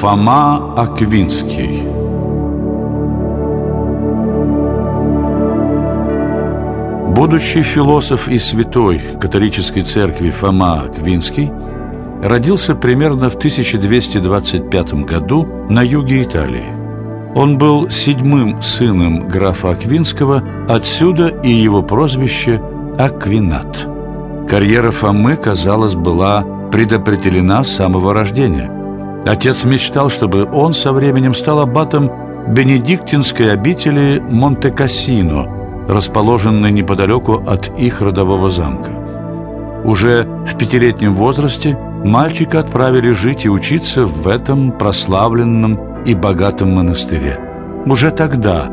[0.00, 1.82] Фома Аквинский
[7.14, 11.52] Будущий философ и святой католической церкви Фома Аквинский
[12.22, 16.64] родился примерно в 1225 году на юге Италии.
[17.34, 22.62] Он был седьмым сыном графа Аквинского, отсюда и его прозвище
[22.96, 23.86] Аквинат.
[24.48, 26.42] Карьера Фомы, казалось, была
[26.72, 28.79] предопределена с самого рождения.
[29.26, 32.10] Отец мечтал, чтобы он со временем стал аббатом
[32.48, 38.90] бенедиктинской обители Монте-Кассино, расположенной неподалеку от их родового замка.
[39.84, 47.38] Уже в пятилетнем возрасте мальчика отправили жить и учиться в этом прославленном и богатом монастыре.
[47.86, 48.70] Уже тогда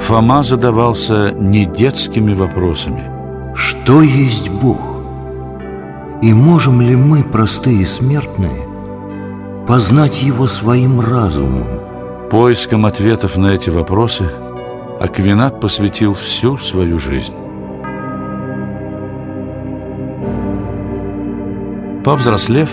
[0.00, 3.10] Фома задавался не детскими вопросами.
[3.54, 5.00] Что есть Бог?
[6.22, 8.69] И можем ли мы, простые смертные,
[9.70, 11.64] познать Его своим разумом?
[12.28, 14.28] Поиском ответов на эти вопросы
[14.98, 17.32] Аквинат посвятил всю свою жизнь.
[22.02, 22.68] Повзрослев,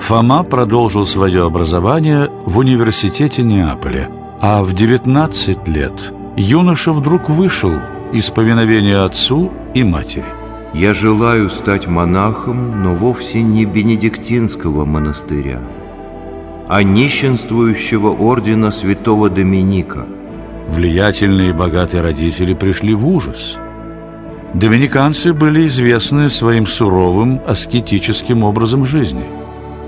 [0.00, 4.08] Фома продолжил свое образование в университете Неаполя,
[4.40, 7.74] а в 19 лет юноша вдруг вышел
[8.10, 10.24] из повиновения отцу и матери.
[10.72, 15.60] Я желаю стать монахом, но вовсе не бенедиктинского монастыря,
[16.68, 20.06] а нищенствующего ордена святого Доминика.
[20.68, 23.56] Влиятельные и богатые родители пришли в ужас.
[24.54, 29.24] Доминиканцы были известны своим суровым аскетическим образом жизни–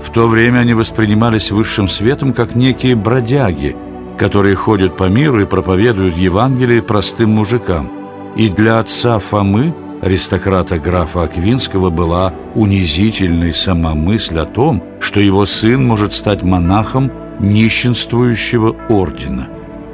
[0.05, 3.75] в то время они воспринимались высшим светом как некие бродяги,
[4.17, 7.91] которые ходят по миру и проповедуют Евангелие простым мужикам.
[8.35, 15.45] И для отца Фомы, аристократа графа Аквинского, была унизительной сама мысль о том, что его
[15.45, 19.47] сын может стать монахом нищенствующего ордена.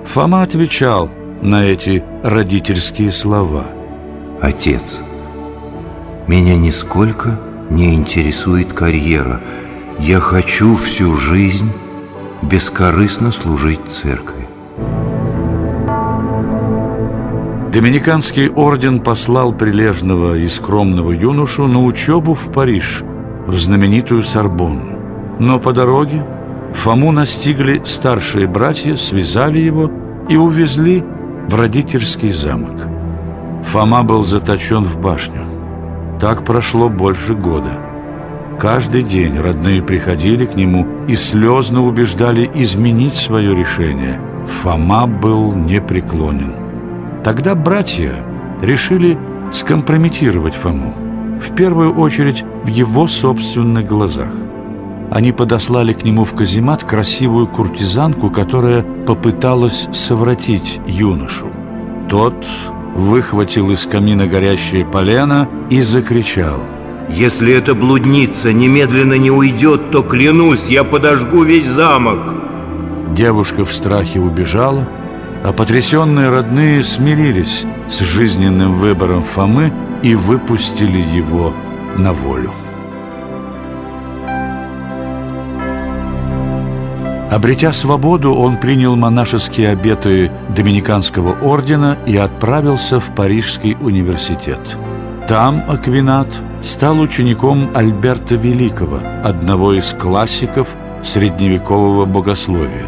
[0.06, 1.10] Фома отвечал
[1.42, 3.66] на эти родительские слова.
[4.42, 5.00] «Отец,
[6.28, 7.40] меня нисколько
[7.70, 9.42] не интересует карьера–
[10.02, 11.72] я хочу всю жизнь
[12.42, 14.41] бескорыстно служить церкви.
[17.72, 23.02] Доминиканский орден послал прилежного и скромного юношу на учебу в Париж,
[23.48, 24.98] в знаменитую Сорбонну.
[25.40, 26.26] Но по дороге
[26.74, 29.90] Фому настигли старшие братья, связали его
[30.28, 31.02] и увезли
[31.48, 32.88] в родительский замок.
[33.64, 35.46] Фома был заточен в башню.
[36.20, 37.80] Так прошло больше года.
[38.60, 44.20] Каждый день родные приходили к нему и слезно убеждали изменить свое решение.
[44.46, 46.61] Фома был непреклонен.
[47.24, 48.16] Тогда братья
[48.62, 49.18] решили
[49.52, 50.94] скомпрометировать Фому,
[51.42, 54.32] в первую очередь в его собственных глазах.
[55.12, 61.48] Они подослали к нему в каземат красивую куртизанку, которая попыталась совратить юношу.
[62.10, 62.46] Тот
[62.96, 66.60] выхватил из камина горящее полено и закричал–
[67.14, 72.20] если эта блудница немедленно не уйдет, то, клянусь, я подожгу весь замок
[73.12, 74.88] Девушка в страхе убежала,
[75.44, 81.54] а потрясенные родные смирились с жизненным выбором Фомы и выпустили его
[81.98, 82.52] на волю.
[87.32, 94.60] Обретя свободу, он принял монашеские обеты Доминиканского ордена и отправился в Парижский университет.
[95.30, 96.28] Там Аквинат
[96.62, 102.88] стал учеником Альберта Великого, одного из классиков средневекового богословия.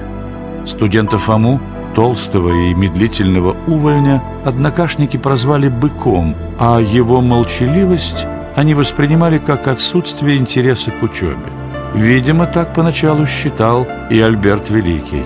[0.66, 1.62] Студента Фому,
[1.96, 10.92] толстого и медлительного увольня, однокашники прозвали «быком», а его молчаливость они воспринимали как отсутствие интереса
[10.92, 11.52] к учебе.
[11.94, 15.24] Видимо, так поначалу считал и Альберт Великий.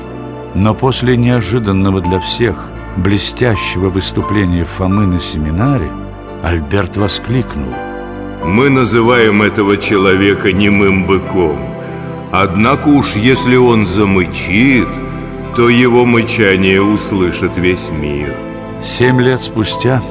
[0.53, 5.89] Но после неожиданного для всех блестящего выступления Фомы на семинаре
[6.44, 7.73] Альберт воскликнул.
[8.44, 11.59] Мы называем этого человека немым быком.
[12.31, 14.87] Однако уж если он замычит,
[15.57, 18.35] то его мычание услышит весь мир.
[18.83, 20.03] Семь лет спустя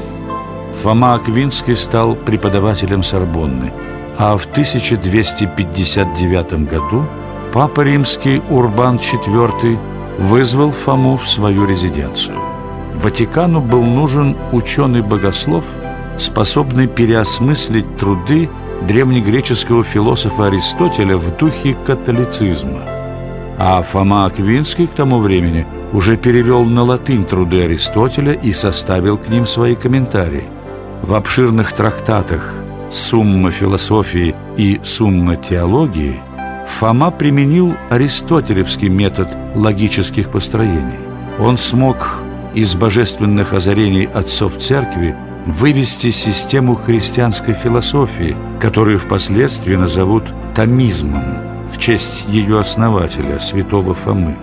[0.82, 3.72] Фома Аквинский стал преподавателем Сорбонны,
[4.18, 7.04] а в 1259 году
[7.52, 9.78] Папа Римский Урбан IV
[10.18, 12.40] вызвал Фому в свою резиденцию.
[12.96, 15.64] Ватикану был нужен ученый-богослов–
[16.18, 18.50] способный переосмыслить труды
[18.88, 22.95] древнегреческого философа Аристотеля в духе католицизма.
[23.58, 29.28] А Фома Аквинский к тому времени уже перевел на латынь труды Аристотеля и составил к
[29.28, 30.44] ним свои комментарии.
[31.02, 32.52] В обширных трактатах
[32.90, 36.20] «Сумма философии» и «Сумма теологии»
[36.68, 40.98] Фома применил аристотелевский метод логических построений.
[41.38, 42.20] Он смог
[42.54, 45.14] из божественных озарений отцов церкви
[45.46, 50.24] вывести систему христианской философии, которую впоследствии назовут
[50.54, 54.36] томизмом в честь ее основателя, святого Фомы.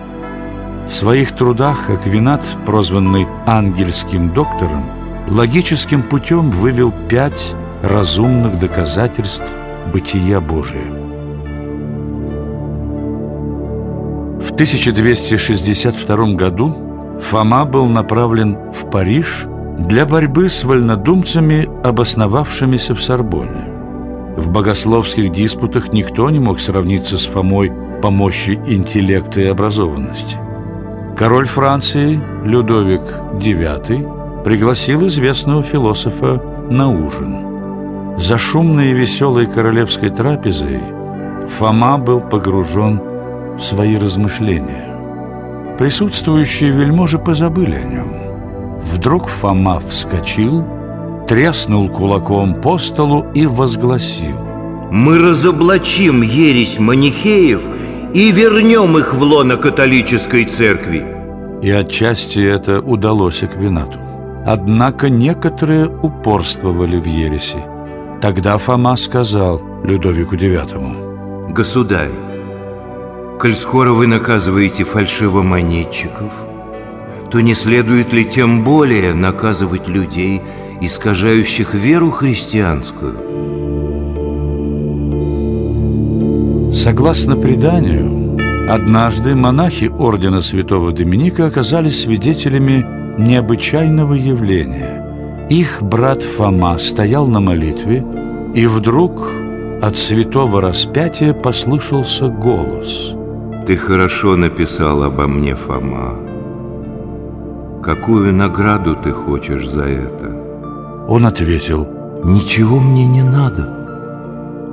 [0.88, 4.84] В своих трудах Аквинат, прозванный ангельским доктором,
[5.28, 9.44] логическим путем вывел пять разумных доказательств
[9.92, 10.84] бытия Божия.
[14.40, 16.76] В 1262 году
[17.20, 19.46] Фома был направлен в Париж
[19.78, 23.73] для борьбы с вольнодумцами, обосновавшимися в Сорбоне.
[24.36, 27.72] В богословских диспутах никто не мог сравниться с Фомой
[28.02, 30.38] по мощи интеллекта и образованности.
[31.16, 33.02] Король Франции Людовик
[33.34, 38.18] IX пригласил известного философа на ужин.
[38.18, 40.80] За шумной и веселой королевской трапезой
[41.48, 43.00] Фома был погружен
[43.56, 45.76] в свои размышления.
[45.78, 48.24] Присутствующие вельможи позабыли о нем.
[48.82, 50.64] Вдруг Фома вскочил,
[51.28, 54.36] треснул кулаком по столу и возгласил.
[54.90, 57.62] «Мы разоблачим ересь манихеев
[58.14, 61.04] и вернем их в лоно католической церкви!»
[61.62, 63.98] И отчасти это удалось Аквинату.
[64.46, 67.64] Однако некоторые упорствовали в ереси.
[68.20, 71.52] Тогда Фома сказал Людовику IX.
[71.52, 72.12] «Государь,
[73.40, 76.32] коль скоро вы наказываете фальшивомонетчиков,
[77.30, 80.42] то не следует ли тем более наказывать людей,
[80.80, 83.34] искажающих веру христианскую?
[86.74, 88.36] Согласно преданию,
[88.68, 92.84] однажды монахи ордена святого Доминика оказались свидетелями
[93.18, 95.46] необычайного явления.
[95.48, 98.04] Их брат Фома стоял на молитве,
[98.54, 99.30] и вдруг
[99.82, 103.14] от святого распятия послышался голос.
[103.66, 106.18] «Ты хорошо написал обо мне, Фома.
[107.82, 110.43] Какую награду ты хочешь за это?»
[111.08, 111.86] Он ответил,
[112.24, 113.68] «Ничего мне не надо,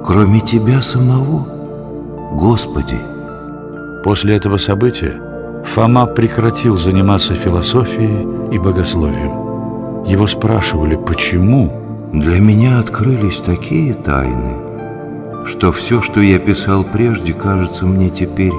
[0.06, 1.46] кроме тебя самого,
[2.34, 3.00] Господи».
[4.04, 5.14] После этого события
[5.66, 10.06] Фома прекратил заниматься философией и богословием.
[10.06, 11.72] Его спрашивали, почему?
[12.14, 14.56] Для меня открылись такие тайны,
[15.46, 18.54] что все, что я писал прежде, кажется мне теперь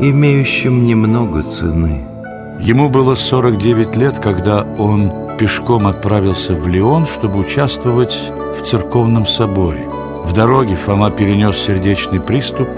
[0.00, 2.13] имеющим немного цены.
[2.60, 8.18] Ему было 49 лет, когда он пешком отправился в Лион, чтобы участвовать
[8.58, 9.86] в церковном соборе.
[10.24, 12.68] В дороге Фома перенес сердечный приступ,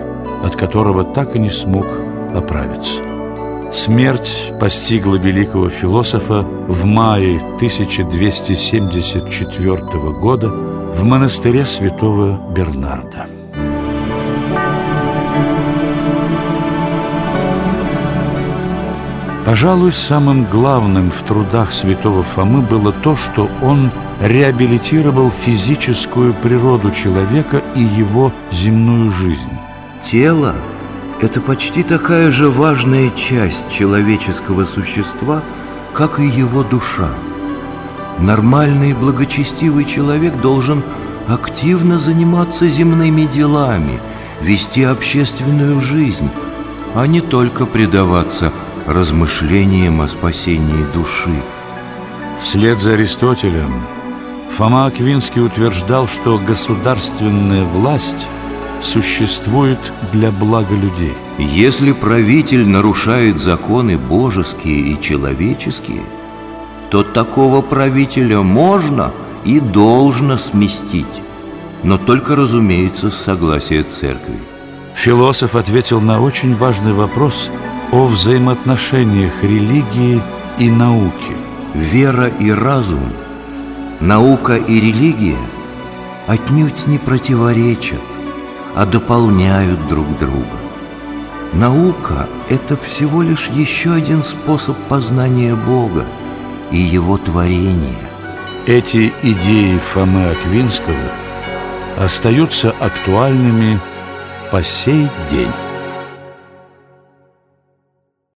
[0.43, 1.87] от которого так и не смог
[2.34, 2.94] оправиться.
[3.73, 9.76] Смерть постигла великого философа в мае 1274
[10.20, 13.35] года в монастыре святого Бернарда.
[19.46, 27.62] Пожалуй, самым главным в трудах святого Фомы было то, что он реабилитировал физическую природу человека
[27.76, 29.56] и его земную жизнь.
[30.02, 30.56] Тело–
[31.20, 35.44] это почти такая же важная часть человеческого существа,
[35.93, 37.10] как и его душа.
[38.19, 40.82] Нормальный и благочестивый человек должен
[41.28, 44.00] активно заниматься земными делами,
[44.43, 46.31] вести общественную жизнь,
[46.96, 48.53] а не только предаваться–
[48.86, 51.43] размышлением о спасении души.
[52.40, 53.82] Вслед за Аристотелем
[54.56, 58.26] Фома Аквинский утверждал, что государственная власть
[58.81, 59.78] существует
[60.12, 61.14] для блага людей.
[61.38, 66.02] Если правитель нарушает законы божеские и человеческие,
[66.90, 69.12] то такого правителя можно
[69.44, 71.06] и должно сместить,
[71.82, 74.38] но только, разумеется, с согласия церкви.
[74.94, 77.50] Философ ответил на очень важный вопрос–
[77.93, 80.20] о взаимоотношениях религии
[80.58, 81.36] и науки.
[81.74, 83.12] Вера и разум,
[84.00, 85.38] наука и религия
[86.26, 88.00] отнюдь не противоречат,
[88.74, 90.56] а дополняют друг друга.
[91.52, 96.05] Наука– это всего лишь еще один способ познания Бога
[96.70, 98.10] и Его творения.
[98.66, 100.96] Эти идеи Фомы Аквинского
[101.96, 103.78] остаются актуальными
[104.50, 105.66] по сей день.